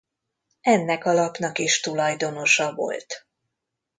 [0.61, 3.27] Ennek a lapnak is tulajdonosa volt.